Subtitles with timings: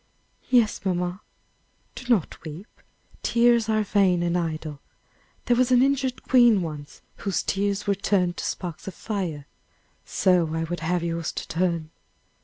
[0.49, 1.21] "Yes, mamma."
[1.93, 2.65] "Do not weep;
[3.21, 4.79] tears are vain and idle.
[5.45, 9.45] There was an injured queen once whose tears were turned to sparks of fire.
[10.03, 11.91] So I would have yours to turn!